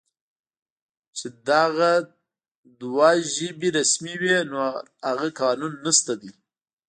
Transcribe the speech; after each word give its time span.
چې 1.17 1.27
دغه 1.49 1.91
دوه 2.81 3.09
ژبې 3.35 3.69
رسمي 3.77 4.15
وې، 4.21 4.37
نور 4.51 4.79
هغه 5.09 5.27
قانون 5.41 5.73
نشته 5.85 6.13
دی 6.21 6.31